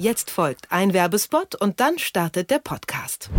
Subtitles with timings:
[0.00, 3.30] Jetzt folgt ein Werbespot und dann startet der Podcast.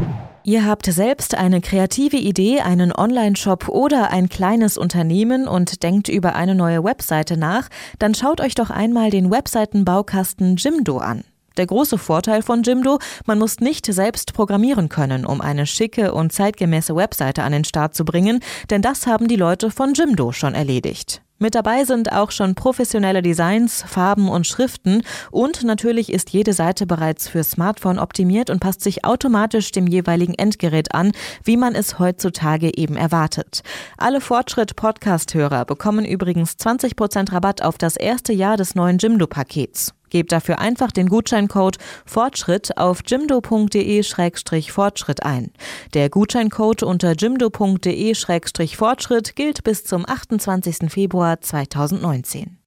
[0.43, 6.35] Ihr habt selbst eine kreative Idee, einen Online-Shop oder ein kleines Unternehmen und denkt über
[6.35, 11.23] eine neue Webseite nach, dann schaut euch doch einmal den Webseitenbaukasten Jimdo an.
[11.55, 16.33] Der große Vorteil von Jimdo, man muss nicht selbst programmieren können, um eine schicke und
[16.33, 20.55] zeitgemäße Webseite an den Start zu bringen, denn das haben die Leute von Jimdo schon
[20.55, 21.21] erledigt.
[21.41, 26.85] Mit dabei sind auch schon professionelle Designs, Farben und Schriften und natürlich ist jede Seite
[26.85, 31.13] bereits für Smartphone optimiert und passt sich automatisch dem jeweiligen Endgerät an,
[31.45, 33.61] wie man es heutzutage eben erwartet.
[33.97, 39.93] Alle Fortschritt-Podcast-Hörer bekommen übrigens 20% Rabatt auf das erste Jahr des neuen Jimdo-Pakets.
[40.09, 45.51] Gebt dafür einfach den Gutscheincode Fortschritt auf jimdo.de-fortschritt ein.
[45.93, 50.91] Der Gutscheincode unter jimdo.de-fortschritt gilt bis zum 28.
[50.91, 52.57] Februar 2019.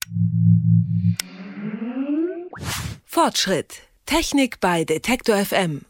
[3.05, 3.75] Fortschritt.
[4.07, 5.83] Technik bei Detektor FM.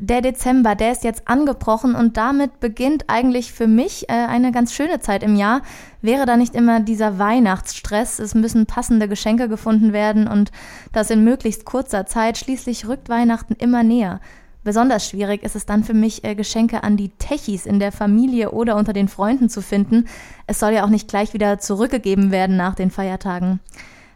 [0.00, 4.72] Der Dezember, der ist jetzt angebrochen und damit beginnt eigentlich für mich äh, eine ganz
[4.72, 5.62] schöne Zeit im Jahr.
[6.02, 10.52] Wäre da nicht immer dieser Weihnachtsstress, es müssen passende Geschenke gefunden werden und
[10.92, 14.20] das in möglichst kurzer Zeit, schließlich rückt Weihnachten immer näher.
[14.62, 18.52] Besonders schwierig ist es dann für mich, äh, Geschenke an die Techis in der Familie
[18.52, 20.06] oder unter den Freunden zu finden.
[20.46, 23.58] Es soll ja auch nicht gleich wieder zurückgegeben werden nach den Feiertagen.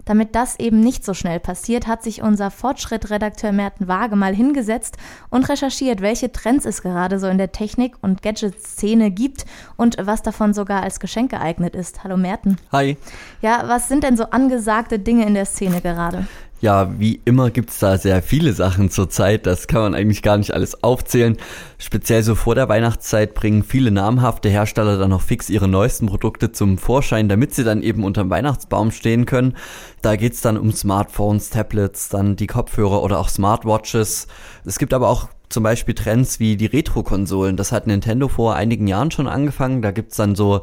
[0.05, 4.97] Damit das eben nicht so schnell passiert, hat sich unser Fortschritt-Redakteur Merten Waage mal hingesetzt
[5.31, 9.45] und recherchiert, welche Trends es gerade so in der Technik- und Gadget-Szene gibt
[9.77, 12.03] und was davon sogar als Geschenk geeignet ist.
[12.03, 12.57] Hallo Merten.
[12.73, 12.97] Hi.
[13.43, 16.27] Ja, was sind denn so angesagte Dinge in der Szene gerade?
[16.63, 19.47] Ja, wie immer gibt's da sehr viele Sachen zurzeit.
[19.47, 21.37] Das kann man eigentlich gar nicht alles aufzählen.
[21.77, 26.53] Speziell so vor der Weihnachtszeit bringen viele namhafte Hersteller dann noch fix ihre neuesten Produkte
[26.53, 29.57] zum Vorschein, damit sie dann eben unterm Weihnachtsbaum stehen können.
[30.03, 34.29] Da geht's dann um Smartphones, Tablets, dann die Kopfhörer oder auch Smartwatches.
[34.65, 37.57] Es gibt aber auch zum Beispiel Trends wie die Retro-Konsolen.
[37.57, 39.83] Das hat Nintendo vor einigen Jahren schon angefangen.
[39.83, 40.63] Da gibt's dann so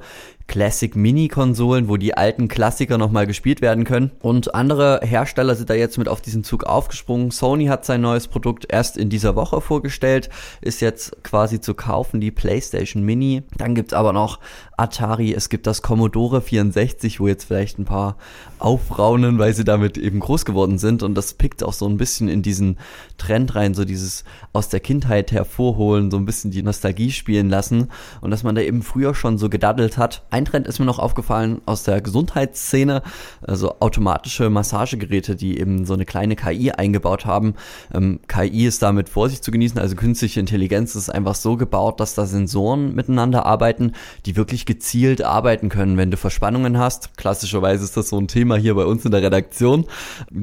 [0.50, 4.12] Classic Mini-Konsolen, wo die alten Klassiker nochmal gespielt werden können.
[4.20, 7.30] Und andere Hersteller sind da jetzt mit auf diesen Zug aufgesprungen.
[7.30, 12.20] Sony hat sein neues Produkt erst in dieser Woche vorgestellt, ist jetzt quasi zu kaufen,
[12.20, 13.44] die PlayStation Mini.
[13.58, 14.40] Dann gibt's aber noch
[14.76, 18.18] Atari, es gibt das Commodore 64, wo jetzt vielleicht ein paar
[18.60, 21.04] aufraunen, weil sie damit eben groß geworden sind.
[21.04, 22.78] Und das pickt auch so ein bisschen in diesen
[23.18, 24.24] Trend rein, so dieses
[24.54, 27.90] aus der Kindheit hervorholen, so ein bisschen die Nostalgie spielen lassen.
[28.22, 30.24] Und dass man da eben früher schon so gedaddelt hat.
[30.46, 33.02] Trend ist mir noch aufgefallen aus der Gesundheitsszene,
[33.42, 37.56] also automatische Massagegeräte, die eben so eine kleine KI eingebaut haben.
[37.94, 42.16] Ähm, KI ist damit Vorsicht zu genießen, also künstliche Intelligenz ist einfach so gebaut, dass
[42.16, 43.94] da Sensoren miteinander arbeiten,
[44.26, 47.18] die wirklich gezielt arbeiten können, wenn du Verspannungen hast.
[47.18, 49.86] Klassischerweise ist das so ein Thema hier bei uns in der Redaktion.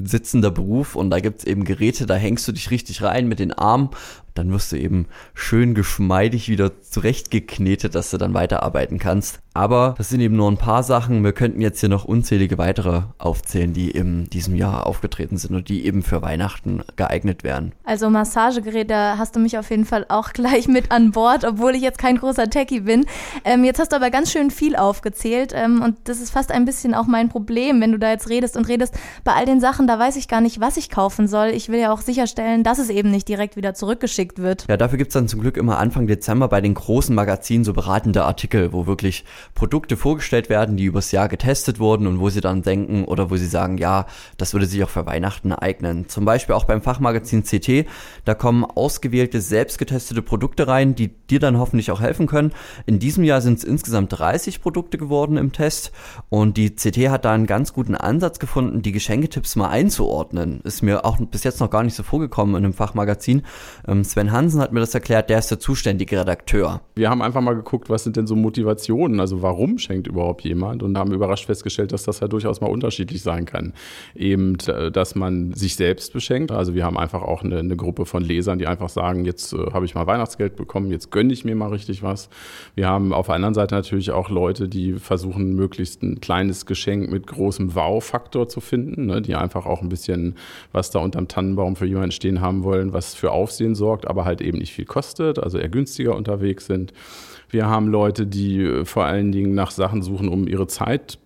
[0.04, 3.52] Sitzender Beruf und da gibt's eben Geräte, da hängst du dich richtig rein mit den
[3.52, 3.90] Armen
[4.38, 9.40] dann wirst du eben schön geschmeidig wieder zurechtgeknetet, dass du dann weiterarbeiten kannst.
[9.56, 11.24] Aber das sind eben nur ein paar Sachen.
[11.24, 15.70] Wir könnten jetzt hier noch unzählige weitere aufzählen, die in diesem Jahr aufgetreten sind und
[15.70, 17.72] die eben für Weihnachten geeignet wären.
[17.84, 21.80] Also Massagegeräte hast du mich auf jeden Fall auch gleich mit an Bord, obwohl ich
[21.80, 23.06] jetzt kein großer Techie bin.
[23.44, 26.66] Ähm, jetzt hast du aber ganz schön viel aufgezählt ähm, und das ist fast ein
[26.66, 28.94] bisschen auch mein Problem, wenn du da jetzt redest und redest.
[29.24, 31.48] Bei all den Sachen, da weiß ich gar nicht, was ich kaufen soll.
[31.48, 34.66] Ich will ja auch sicherstellen, dass es eben nicht direkt wieder zurückgeschickt wird.
[34.68, 38.24] Ja, dafür gibt's dann zum Glück immer Anfang Dezember bei den großen Magazinen so beratende
[38.24, 42.62] Artikel, wo wirklich Produkte vorgestellt werden, die übers Jahr getestet wurden und wo sie dann
[42.62, 46.08] denken oder wo sie sagen, ja, das würde sich auch für Weihnachten eignen.
[46.08, 47.86] Zum Beispiel auch beim Fachmagazin CT,
[48.24, 52.52] da kommen ausgewählte, selbst getestete Produkte rein, die dir dann hoffentlich auch helfen können.
[52.86, 55.92] In diesem Jahr sind es insgesamt 30 Produkte geworden im Test
[56.28, 60.60] und die CT hat da einen ganz guten Ansatz gefunden, die Geschenketipps mal einzuordnen.
[60.64, 63.42] Ist mir auch bis jetzt noch gar nicht so vorgekommen in einem Fachmagazin.
[63.86, 66.80] Ähm, Sven Hansen hat mir das erklärt, der ist der zuständige Redakteur.
[66.94, 70.82] Wir haben einfach mal geguckt, was sind denn so Motivationen, also warum schenkt überhaupt jemand
[70.82, 73.74] und haben überrascht festgestellt, dass das ja durchaus mal unterschiedlich sein kann.
[74.14, 76.50] Eben, äh, dass man sich selbst beschenkt.
[76.50, 79.58] Also wir haben einfach auch eine, eine Gruppe von Lesern, die einfach sagen, jetzt äh,
[79.74, 82.30] habe ich mal Weihnachtsgeld bekommen, jetzt gönne ich mir mal richtig was.
[82.74, 87.10] Wir haben auf der anderen Seite natürlich auch Leute, die versuchen, möglichst ein kleines Geschenk
[87.10, 90.36] mit großem Wow-Faktor zu finden, ne, die einfach auch ein bisschen
[90.72, 94.40] was da unterm Tannenbaum für jemanden stehen haben wollen, was für Aufsehen sorgt, aber halt
[94.40, 96.92] eben nicht viel kostet, also eher günstiger unterwegs sind.
[97.48, 101.18] Wir haben Leute, die äh, vor allen Dingen nach Sachen suchen, um ihre Zeit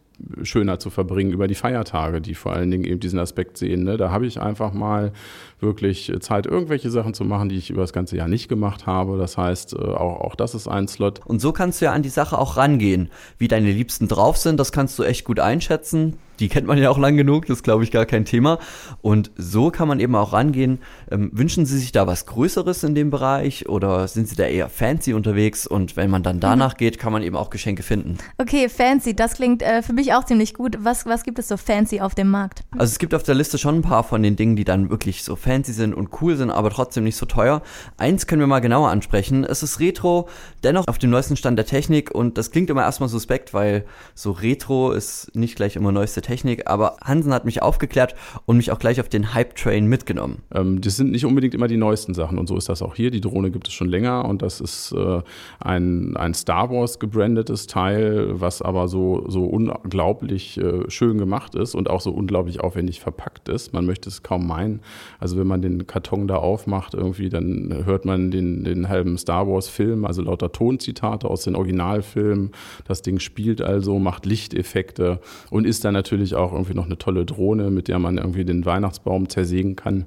[0.43, 3.85] schöner zu verbringen über die Feiertage, die vor allen Dingen eben diesen Aspekt sehen.
[3.85, 3.97] Ne?
[3.97, 5.13] Da habe ich einfach mal
[5.61, 9.19] wirklich Zeit, irgendwelche Sachen zu machen, die ich über das ganze Jahr nicht gemacht habe.
[9.19, 11.21] Das heißt, äh, auch, auch das ist ein Slot.
[11.25, 13.11] Und so kannst du ja an die Sache auch rangehen.
[13.39, 16.91] Wie deine Liebsten drauf sind, das kannst du echt gut einschätzen die kennt man ja
[16.91, 18.59] auch lang genug, das ist glaube ich gar kein Thema.
[19.03, 20.79] Und so kann man eben auch rangehen.
[21.11, 24.69] Ähm, wünschen Sie sich da was Größeres in dem Bereich oder sind Sie da eher
[24.69, 25.67] fancy unterwegs?
[25.67, 26.79] Und wenn man dann danach mhm.
[26.79, 28.19] geht, kann man eben auch Geschenke finden.
[28.39, 30.79] Okay, fancy, das klingt äh, für mich auch ziemlich gut.
[30.81, 32.63] Was, was gibt es so fancy auf dem Markt?
[32.73, 35.23] Also es gibt auf der Liste schon ein paar von den Dingen, die dann wirklich
[35.23, 37.63] so fancy sind und cool sind, aber trotzdem nicht so teuer.
[37.99, 39.45] Eins können wir mal genauer ansprechen.
[39.45, 40.29] Es ist Retro,
[40.65, 43.85] dennoch auf dem neuesten Stand der Technik und das klingt immer erstmal suspekt, weil
[44.15, 46.30] so Retro ist nicht gleich immer neueste Technik,
[46.67, 48.15] aber Hansen hat mich aufgeklärt
[48.47, 50.43] und mich auch gleich auf den Hype-Train mitgenommen.
[50.55, 53.11] Ähm, das sind nicht unbedingt immer die neuesten Sachen und so ist das auch hier.
[53.11, 55.23] Die Drohne gibt es schon länger und das ist äh,
[55.59, 61.75] ein, ein Star Wars gebrandetes Teil, was aber so, so unglaublich äh, schön gemacht ist
[61.75, 63.73] und auch so unglaublich aufwendig verpackt ist.
[63.73, 64.81] Man möchte es kaum meinen.
[65.19, 69.49] Also wenn man den Karton da aufmacht, irgendwie, dann hört man den, den halben Star
[69.49, 72.53] Wars-Film, also lauter Tonzitate aus den Originalfilmen.
[72.87, 77.25] Das Ding spielt also, macht Lichteffekte und ist dann natürlich auch irgendwie noch eine tolle
[77.25, 80.07] Drohne, mit der man irgendwie den Weihnachtsbaum zersägen kann.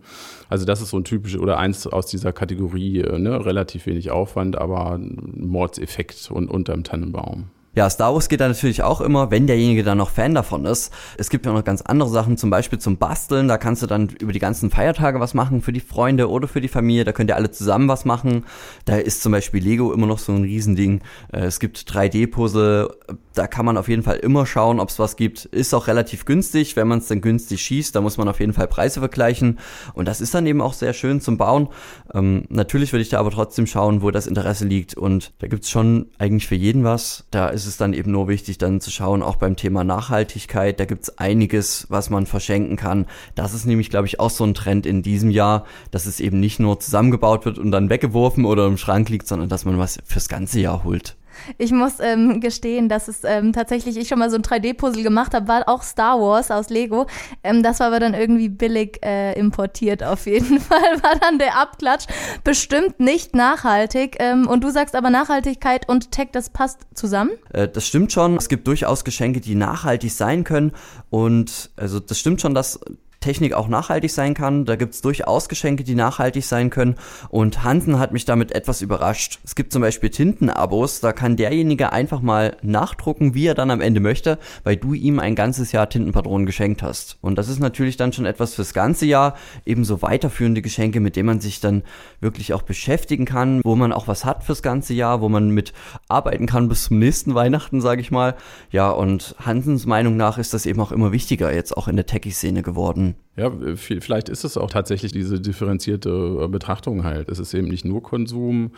[0.49, 3.45] Also das ist so ein typisches oder eins aus dieser Kategorie, äh, ne?
[3.45, 7.45] relativ wenig Aufwand, aber Mordseffekt und unterm Tannenbaum.
[7.75, 10.93] Ja, Star Wars geht da natürlich auch immer, wenn derjenige dann noch Fan davon ist.
[11.17, 13.47] Es gibt ja noch ganz andere Sachen, zum Beispiel zum Basteln.
[13.47, 16.61] Da kannst du dann über die ganzen Feiertage was machen für die Freunde oder für
[16.61, 17.03] die Familie.
[17.03, 18.45] Da könnt ihr alle zusammen was machen.
[18.85, 21.01] Da ist zum Beispiel Lego immer noch so ein Riesending.
[21.31, 22.93] Äh, es gibt 3D-Puzzle.
[23.33, 25.45] Da kann man auf jeden Fall immer schauen, ob es was gibt.
[25.45, 27.95] Ist auch relativ günstig, wenn man es dann günstig schießt.
[27.95, 29.57] Da muss man auf jeden Fall Preise vergleichen.
[29.95, 31.69] Und das ist dann eben auch sehr schön zum Bauen.
[32.13, 34.93] Ähm, natürlich würde ich da aber trotzdem schauen, wo das Interesse liegt.
[34.93, 37.25] Und da gibt's schon eigentlich für jeden was.
[37.31, 40.79] Da ist ist es dann eben nur wichtig, dann zu schauen, auch beim Thema Nachhaltigkeit,
[40.79, 43.05] da gibt es einiges, was man verschenken kann.
[43.35, 46.39] Das ist nämlich, glaube ich, auch so ein Trend in diesem Jahr, dass es eben
[46.39, 49.99] nicht nur zusammengebaut wird und dann weggeworfen oder im Schrank liegt, sondern dass man was
[50.03, 51.15] fürs ganze Jahr holt.
[51.57, 55.33] Ich muss ähm, gestehen, dass es ähm, tatsächlich ich schon mal so ein 3D-Puzzle gemacht
[55.33, 57.07] habe, war auch Star Wars aus Lego.
[57.43, 61.57] Ähm, das war aber dann irgendwie billig äh, importiert auf jeden Fall, war dann der
[61.57, 62.05] Abklatsch.
[62.43, 64.17] Bestimmt nicht nachhaltig.
[64.19, 67.31] Ähm, und du sagst aber Nachhaltigkeit und Tech, das passt zusammen?
[67.51, 68.37] Äh, das stimmt schon.
[68.37, 70.71] Es gibt durchaus Geschenke, die nachhaltig sein können.
[71.09, 72.79] Und also das stimmt schon, dass
[73.23, 74.65] Technik auch nachhaltig sein kann.
[74.65, 76.95] Da gibt es durchaus Geschenke, die nachhaltig sein können.
[77.29, 79.39] Und Hansen hat mich damit etwas überrascht.
[79.45, 83.79] Es gibt zum Beispiel Tintenabos, da kann derjenige einfach mal nachdrucken, wie er dann am
[83.79, 87.17] Ende möchte, weil du ihm ein ganzes Jahr Tintenpatronen geschenkt hast.
[87.21, 89.35] Und das ist natürlich dann schon etwas fürs ganze Jahr.
[89.65, 91.83] Ebenso weiterführende Geschenke, mit denen man sich dann
[92.19, 95.71] wirklich auch beschäftigen kann, wo man auch was hat fürs ganze Jahr, wo man mit
[96.09, 98.35] arbeiten kann bis zum nächsten Weihnachten, sage ich mal.
[98.69, 102.05] Ja, und Hansens Meinung nach ist das eben auch immer wichtiger jetzt auch in der
[102.05, 103.12] Techie-Szene geworden.
[103.13, 103.22] soon.
[103.35, 106.09] Ja, vielleicht ist es auch tatsächlich diese differenzierte
[106.43, 107.29] äh, Betrachtung halt.
[107.29, 108.71] Es ist eben nicht nur Konsum,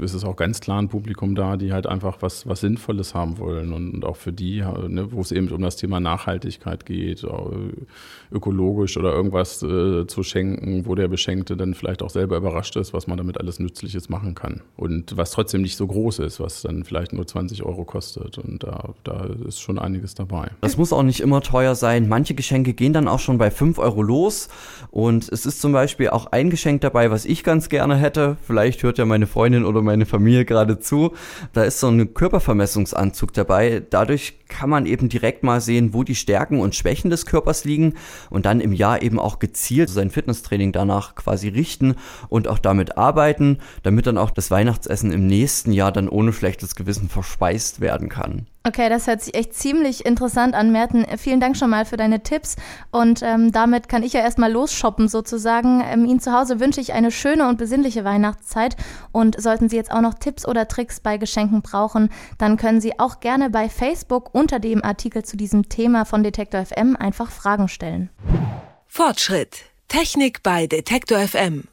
[0.00, 3.38] es ist auch ganz klar ein Publikum da, die halt einfach was, was Sinnvolles haben
[3.38, 7.26] wollen und auch für die, ne, wo es eben um das Thema Nachhaltigkeit geht,
[8.32, 12.94] ökologisch oder irgendwas äh, zu schenken, wo der Beschenkte dann vielleicht auch selber überrascht ist,
[12.94, 14.62] was man damit alles Nützliches machen kann.
[14.76, 18.38] Und was trotzdem nicht so groß ist, was dann vielleicht nur 20 Euro kostet.
[18.38, 20.50] Und da, da ist schon einiges dabei.
[20.62, 22.08] Das muss auch nicht immer teuer sein.
[22.08, 24.48] Manche Geschenke gehen dann auch schon bei 5 Euro los.
[24.90, 28.36] Und es ist zum Beispiel auch ein Geschenk dabei, was ich ganz gerne hätte.
[28.46, 31.12] Vielleicht hört ja meine Freundin oder meine Familie gerade zu.
[31.52, 33.82] Da ist so ein Körpervermessungsanzug dabei.
[33.88, 37.94] Dadurch kann man eben direkt mal sehen, wo die Stärken und Schwächen des Körpers liegen
[38.28, 41.94] und dann im Jahr eben auch gezielt sein Fitnesstraining danach quasi richten
[42.28, 46.74] und auch damit arbeiten, damit dann auch das Weihnachtsessen im nächsten Jahr dann ohne schlechtes
[46.74, 48.46] Gewissen verspeist werden kann.
[48.64, 51.04] Okay, das hört sich echt ziemlich interessant an, Merten.
[51.18, 52.54] Vielen Dank schon mal für deine Tipps.
[52.92, 55.82] Und ähm, damit kann ich ja erstmal losshoppen sozusagen.
[55.84, 58.76] Ähm, Ihnen zu Hause wünsche ich eine schöne und besinnliche Weihnachtszeit.
[59.10, 63.00] Und sollten Sie jetzt auch noch Tipps oder Tricks bei Geschenken brauchen, dann können Sie
[63.00, 67.66] auch gerne bei Facebook unter dem Artikel zu diesem Thema von Detektor FM einfach Fragen
[67.66, 68.10] stellen.
[68.86, 69.64] Fortschritt.
[69.88, 71.64] Technik bei Detektor FM.